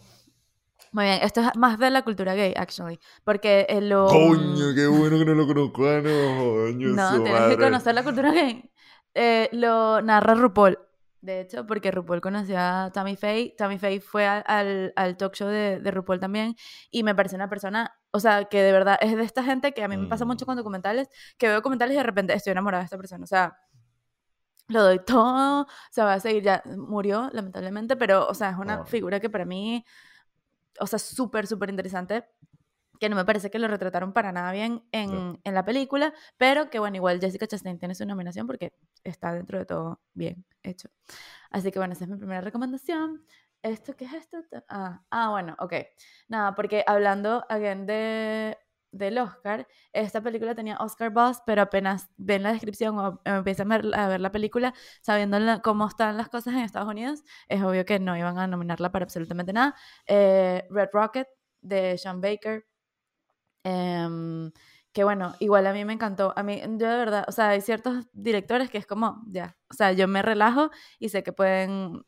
[0.91, 4.07] Muy bien, esto es más de la cultura gay, actually, porque eh, lo...
[4.07, 5.87] Coño, qué bueno que no lo conozco.
[5.87, 8.69] Ah, no, coño, No, tienes que conocer la cultura gay.
[9.13, 10.77] Eh, lo narra RuPaul.
[11.21, 13.53] De hecho, porque RuPaul conocía a Tammy Faye.
[13.57, 16.55] Tammy Faye fue al, al talk show de, de RuPaul también.
[16.89, 19.83] Y me parece una persona, o sea, que de verdad es de esta gente que
[19.83, 20.47] a mí me pasa mucho Mm.
[20.47, 23.23] con documentales, que veo documentales y de repente estoy enamorada de esta persona.
[23.23, 23.55] O sea,
[24.67, 28.85] lo doy todo, se va a seguir, ya murió lamentablemente, pero, o sea, es una
[28.85, 29.85] figura que para mí,
[30.79, 32.25] o sea, súper, súper interesante,
[33.01, 36.69] que no me parece que lo retrataron para nada bien en, en la película, pero
[36.69, 40.87] que bueno, igual Jessica Chastain tiene su nominación porque está dentro de todo bien hecho.
[41.49, 43.25] Así que bueno, esa es mi primera recomendación.
[43.63, 44.37] ¿Esto qué es esto?
[44.69, 45.73] Ah, ah bueno, ok.
[46.27, 48.55] Nada, porque hablando, again, de,
[48.91, 53.77] del Oscar, esta película tenía Oscar Buzz, pero apenas ven la descripción o empiezan a
[53.79, 57.63] ver, a ver la película, sabiendo la- cómo están las cosas en Estados Unidos, es
[57.63, 59.75] obvio que no iban a nominarla para absolutamente nada.
[60.05, 61.27] Eh, Red Rocket,
[61.61, 62.65] de Sean Baker,
[63.63, 64.51] em,
[64.93, 66.33] que bueno, igual a mí me encantó.
[66.35, 69.73] A mí, yo de verdad, o sea, hay ciertos directores que es como, ya, o
[69.73, 70.69] sea, yo me relajo
[70.99, 72.03] y sé que pueden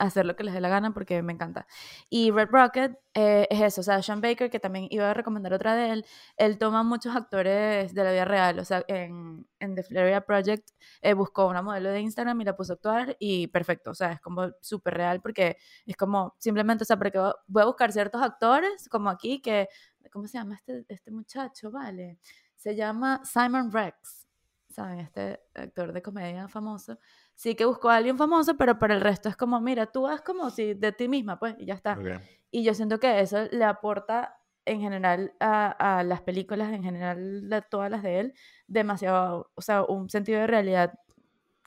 [0.00, 1.66] hacer lo que les dé la gana porque me encanta.
[2.08, 5.52] Y Red Rocket eh, es eso, o sea, Sean Baker, que también iba a recomendar
[5.52, 9.74] otra de él, él toma muchos actores de la vida real, o sea, en, en
[9.74, 10.70] The Florida Project
[11.02, 14.12] eh, buscó una modelo de Instagram y la puso a actuar y perfecto, o sea,
[14.12, 18.22] es como súper real porque es como simplemente, o sea, porque voy a buscar ciertos
[18.22, 19.68] actores, como aquí, que,
[20.10, 21.70] ¿cómo se llama este, este muchacho?
[21.70, 22.18] Vale,
[22.56, 24.26] se llama Simon Rex,
[24.68, 25.00] ¿saben?
[25.00, 26.98] Este actor de comedia famoso.
[27.34, 30.20] Sí que buscó a alguien famoso, pero para el resto es como, mira, tú haz
[30.20, 31.94] como si de ti misma, pues, y ya está.
[31.94, 32.20] Ok.
[32.50, 37.50] Y yo siento que eso le aporta en general a, a las películas, en general
[37.52, 38.34] a todas las de él,
[38.66, 40.98] demasiado, o sea, un sentido de realidad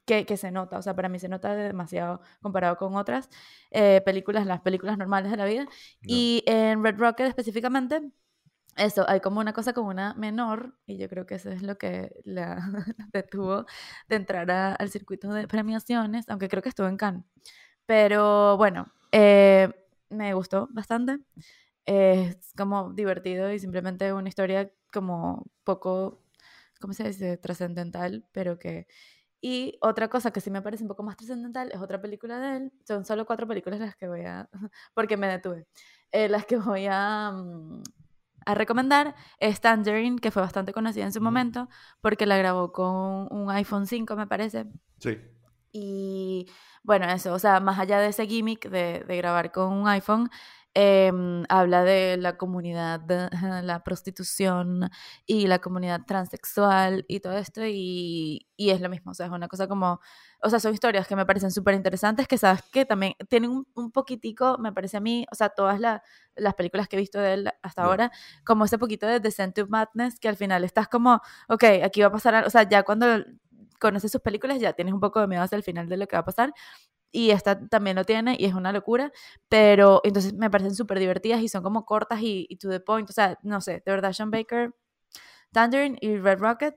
[0.05, 3.29] que, que se nota, o sea, para mí se nota demasiado comparado con otras
[3.71, 5.65] eh, películas, las películas normales de la vida.
[6.01, 8.01] Y en Red Rocket específicamente,
[8.77, 11.77] eso, hay como una cosa como una menor, y yo creo que eso es lo
[11.77, 13.65] que la, la detuvo
[14.09, 17.25] de entrar a- al circuito de premiaciones, aunque creo que estuvo en Cannes.
[17.85, 19.69] Pero bueno, eh,
[20.09, 21.19] me gustó bastante.
[21.85, 26.21] Es como divertido y simplemente una historia como poco,
[26.79, 27.37] ¿cómo se dice?
[27.37, 28.87] Trascendental, pero que...
[29.41, 32.57] Y otra cosa que sí me parece un poco más trascendental es otra película de
[32.57, 32.73] él.
[32.87, 34.49] Son solo cuatro películas las que voy a...
[34.95, 35.67] porque me detuve.
[36.11, 37.83] Eh, las que voy a, mm,
[38.45, 41.69] a recomendar es Tangerine, que fue bastante conocida en su momento,
[42.01, 44.65] porque la grabó con un iPhone 5, me parece.
[44.99, 45.17] Sí.
[45.71, 46.47] Y
[46.83, 50.29] bueno, eso, o sea, más allá de ese gimmick de, de grabar con un iPhone,
[50.75, 53.29] em, habla de la comunidad, de
[53.63, 54.89] la prostitución
[55.25, 59.31] y la comunidad transexual y todo esto, y, y es lo mismo, o sea, es
[59.31, 59.99] una cosa como,
[60.41, 63.67] o sea, son historias que me parecen súper interesantes, que sabes que también tienen un,
[63.75, 66.01] un poquitico, me parece a mí, o sea, todas la-
[66.35, 67.87] las películas que he visto de él hasta Ya.
[67.87, 68.11] ahora,
[68.45, 72.07] como ese poquito de Descent to Madness, que al final estás como, ok, aquí va
[72.07, 73.05] a pasar, algo", o sea, ya cuando
[73.79, 76.15] conoces sus películas ya tienes un poco de miedo hacia el final de lo que
[76.15, 76.53] va a pasar.
[77.13, 79.13] Y esta también lo tiene y es una locura,
[79.47, 83.09] pero entonces me parecen súper divertidas y son como cortas y, y to the point.
[83.09, 84.73] O sea, no sé, de verdad, Sean Baker,
[85.51, 86.75] Tangerine y Red Rocket,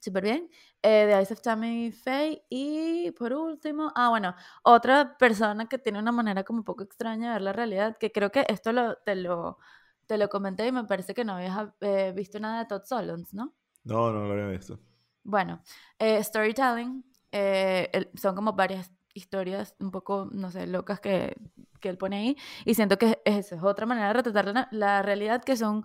[0.00, 0.50] súper bien.
[0.82, 5.98] Eh, The Eyes of Tammy Faye y por último, ah, bueno, otra persona que tiene
[5.98, 8.96] una manera como un poco extraña de ver la realidad, que creo que esto lo,
[8.96, 9.58] te, lo,
[10.06, 13.34] te lo comenté y me parece que no habías eh, visto nada de Todd Solondz,
[13.34, 13.54] ¿no?
[13.84, 14.78] No, no lo había visto.
[15.22, 15.62] Bueno,
[15.98, 21.36] eh, storytelling eh, son como varias historias un poco, no sé, locas que,
[21.80, 22.36] que él pone ahí.
[22.64, 25.84] Y siento que es, es otra manera de retratar la, la realidad que son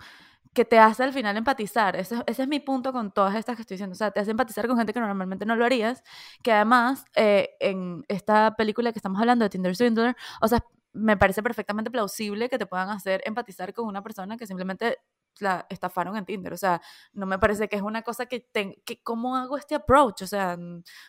[0.54, 1.96] que te hace al final empatizar.
[1.96, 3.94] Ese, ese, es mi punto con todas estas que estoy diciendo.
[3.94, 6.04] O sea, te hace empatizar con gente que normalmente no lo harías.
[6.44, 10.64] Que además, eh, en esta película que estamos hablando de Tinder Swindler, o sea,
[10.94, 14.98] me parece perfectamente plausible que te puedan hacer empatizar con una persona que simplemente
[15.40, 16.54] la estafaron en Tinder.
[16.54, 16.82] O sea,
[17.14, 18.48] no me parece que es una cosa que,
[18.86, 20.24] que ¿cómo hago este approach?
[20.24, 20.58] O sea,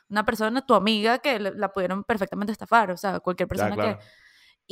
[0.08, 2.90] una persona, tu amiga, que la pudieron perfectamente estafar.
[2.90, 3.98] O sea, cualquier persona que...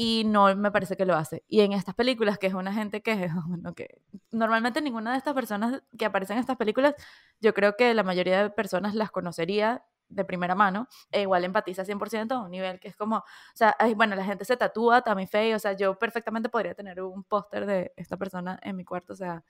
[0.00, 1.42] Y no me parece que lo hace.
[1.48, 5.34] Y en estas películas, que es una gente que, bueno, que normalmente ninguna de estas
[5.34, 6.94] personas que aparecen en estas películas,
[7.40, 11.84] yo creo que la mayoría de personas las conocería de primera mano, e igual empatiza
[11.84, 15.28] 100% a un nivel que es como, o sea, bueno, la gente se tatúa, también
[15.28, 19.12] feo, o sea, yo perfectamente podría tener un póster de esta persona en mi cuarto,
[19.12, 19.44] o sea,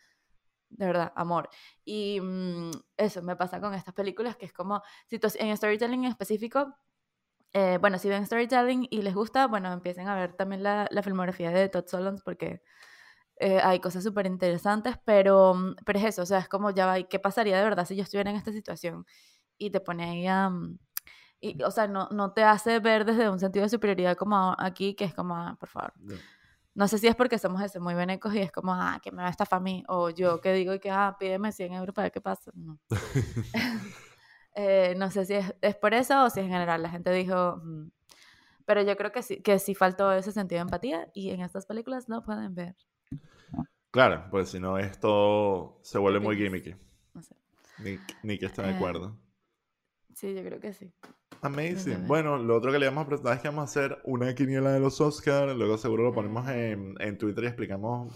[0.71, 1.49] de verdad, amor.
[1.85, 6.75] Y mm, eso me pasa con estas películas, que es como, en storytelling en específico,
[7.55, 11.03] eh, bueno, si ven storytelling y les gusta, bueno, empiecen a ver también la, la
[11.03, 12.63] filmografía de Todd Solondz, porque
[13.37, 16.87] eh, hay cosas súper interesantes, pero, mm, pero es eso, o sea, es como ya
[16.87, 19.07] va, ¿qué pasaría de verdad si yo estuviera en esta situación?
[19.59, 20.51] Y te pone ahí a...
[20.51, 20.79] Mm,
[21.41, 24.95] y, o sea, no, no te hace ver desde un sentido de superioridad como aquí,
[24.95, 25.93] que es como, ah, por favor.
[26.75, 26.89] No.
[26.89, 29.29] sé si es porque somos ese, muy venecos y es como, ah, que me va
[29.29, 29.85] a estafar a mí.
[29.89, 32.51] O yo que digo y que, ah, pídeme 100 euros para ver qué pasa.
[32.55, 32.79] No.
[34.55, 37.61] eh, no sé si es, es, por eso o si en general la gente dijo...
[37.63, 37.91] Mm".
[38.65, 41.65] Pero yo creo que sí, que sí faltó ese sentido de empatía y en estas
[41.65, 42.77] películas no pueden ver.
[43.91, 46.75] Claro, pues si no esto se vuelve muy gimmicky.
[47.15, 47.35] No sé.
[48.23, 49.17] Ni, que está de eh, acuerdo.
[50.19, 50.93] Sí, yo creo que sí.
[51.43, 52.09] Amazing.
[52.09, 54.73] Bueno, lo otro que le vamos a presentar es que vamos a hacer una quiniela
[54.73, 55.55] de los Oscars.
[55.55, 58.13] Luego seguro lo ponemos en, en Twitter y explicamos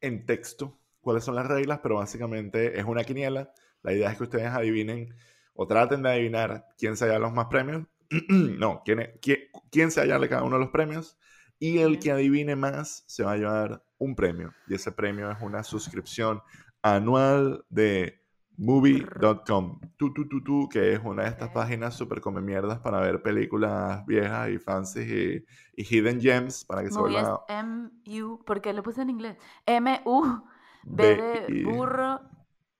[0.00, 3.54] en texto cuáles son las reglas, pero básicamente es una quiniela.
[3.84, 5.14] La idea es que ustedes adivinen
[5.54, 7.86] o traten de adivinar quién se halla los más premios.
[8.28, 9.38] no, quién, quién,
[9.70, 11.16] quién se halla cada uno de los premios.
[11.60, 14.52] Y el que adivine más se va a llevar un premio.
[14.66, 16.42] Y ese premio es una suscripción
[16.82, 18.21] anual de
[18.58, 23.00] Movie.com, tu, tu, tu, tu, que es una de estas páginas súper come mierdas para
[23.00, 25.44] ver películas viejas y fancy y,
[25.82, 27.38] y hidden gems para que se vuelvan.
[27.48, 29.36] M-U, porque lo puse en inglés.
[29.66, 30.44] M-U,
[30.84, 32.20] B de burro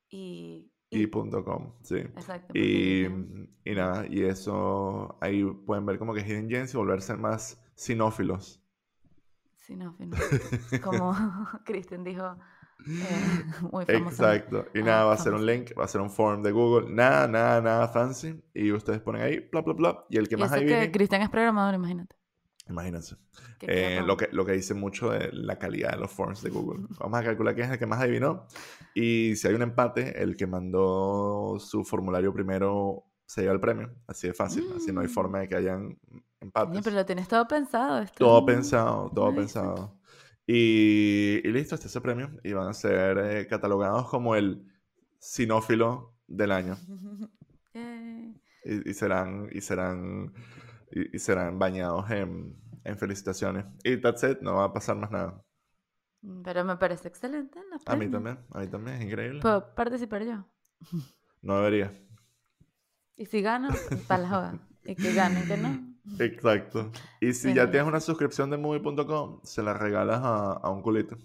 [0.08, 0.68] y.
[0.90, 1.96] Y punto com, sí.
[1.96, 2.52] Exacto.
[2.54, 3.06] Y,
[3.64, 8.62] y, nada, y eso ahí pueden ver como que Hidden Gems y volverse más sinófilos.
[9.56, 10.20] Sinófilos.
[10.82, 11.14] como
[11.64, 12.36] Kristen dijo,
[12.86, 14.66] eh, muy Exacto.
[14.74, 16.92] Y nada, va a ser un link, va a ser un form de Google.
[16.92, 18.42] Nada, nada, nada fancy.
[18.54, 20.04] Y ustedes ponen ahí, bla, bla, bla.
[20.10, 20.90] Y el que más adivine...
[20.90, 22.16] Cristian es programador, imagínate.
[22.68, 23.16] Imagínense.
[23.60, 26.86] Eh, lo, que, lo que dice mucho de la calidad de los forms de Google.
[27.00, 28.46] Vamos a calcular quién es el que más adivinó.
[28.94, 33.90] Y si hay un empate, el que mandó su formulario primero se lleva el premio.
[34.06, 34.64] Así de fácil.
[34.76, 35.10] Así no hay mm.
[35.10, 35.98] forma de que hayan
[36.40, 36.80] empates.
[36.82, 38.00] pero lo tienes todo pensado.
[38.00, 39.98] Esto todo pensado, todo pensado.
[40.54, 42.30] Y, listo, este es el premio.
[42.44, 44.70] Y van a ser eh, catalogados como el
[45.18, 46.76] sinófilo del año.
[48.64, 50.34] y, serán, y serán,
[50.90, 53.64] y, serán bañados en, en, felicitaciones.
[53.82, 55.42] Y that's it, no va a pasar más nada.
[56.44, 57.58] Pero me parece excelente.
[57.86, 59.40] A mí también, a mí también, es increíble.
[59.40, 60.46] ¿Puedo participar yo?
[61.40, 61.98] No debería.
[63.16, 63.70] Y si gano,
[64.06, 64.68] para la joda.
[64.84, 65.91] Y que gane, que no.
[66.18, 66.90] Exacto.
[67.20, 71.16] Y si ya tienes una suscripción de movie.com, se la regalas a, a, un culito.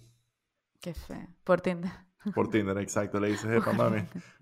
[0.80, 1.28] Qué fe.
[1.44, 1.92] Por Tinder.
[2.34, 3.20] Por Tinder, exacto.
[3.20, 4.02] Le dices, epa, mami,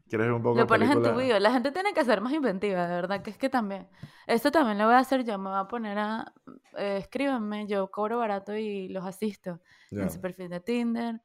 [0.10, 1.40] ¿quieres ver un poco Lo pones en tu video.
[1.40, 3.22] La gente tiene que ser más inventiva, de verdad.
[3.22, 3.88] Que es que también.
[4.28, 5.38] Esto también lo voy a hacer yo.
[5.38, 6.34] Me voy a poner a.
[6.78, 9.62] Eh, escríbanme, yo cobro barato y los asisto.
[9.92, 11.22] En su perfil de Tinder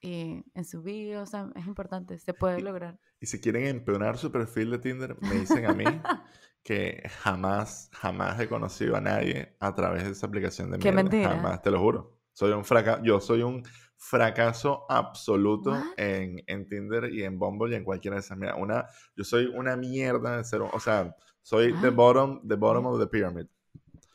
[0.00, 1.22] y en su bio.
[1.22, 2.18] O sea, es importante.
[2.18, 2.98] Se puede lograr.
[3.20, 5.84] Y si quieren empeorar su perfil de Tinder, me dicen a mí.
[6.62, 11.30] que jamás, jamás he conocido a nadie a través de esa aplicación de Qué mentira.
[11.30, 12.18] Jamás, te lo juro.
[12.32, 13.64] Soy un fracaso, yo soy un
[13.96, 18.38] fracaso absoluto en, en, Tinder y en Bumble y en cualquiera de esas.
[18.38, 22.86] Mira, una, yo soy una mierda de ser, o sea, soy the bottom, the bottom
[22.86, 23.46] of the pyramid.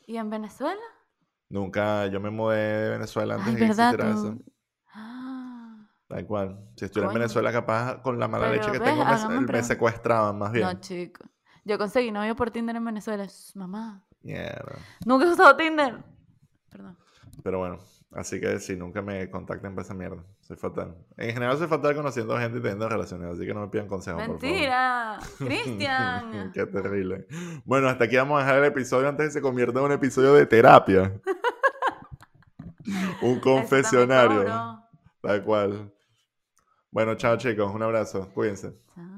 [0.06, 0.80] ¿Y en Venezuela?
[1.48, 4.38] Nunca, yo me mudé de Venezuela antes de que existiera eso.
[4.92, 5.86] Ah.
[6.08, 6.70] Tal cual.
[6.76, 10.52] Si estuviera en Venezuela, capaz con la mala leche que tengo, me, me secuestraban más
[10.52, 10.66] bien.
[10.66, 11.24] No, chico.
[11.64, 13.26] Yo conseguí novio por Tinder en Venezuela.
[13.54, 14.02] Mamá.
[15.04, 15.96] Nunca he usado Tinder.
[16.70, 16.96] Perdón.
[17.42, 17.78] Pero bueno,
[18.12, 20.22] así que sí, nunca me contacten para esa mierda.
[20.40, 20.94] Soy fatal.
[21.16, 24.26] En general soy fatal conociendo gente y teniendo relaciones, así que no me pidan consejos,
[24.28, 25.18] Mentira.
[25.38, 26.52] Cristian.
[26.52, 27.26] Qué terrible.
[27.64, 29.92] Bueno, hasta aquí vamos a dejar el episodio antes de que se convierta en un
[29.92, 31.12] episodio de terapia.
[33.22, 34.82] un confesionario.
[35.20, 35.92] Tal cual.
[36.90, 38.30] Bueno, chao chicos, un abrazo.
[38.34, 38.74] Cuídense.
[38.94, 39.13] Chao.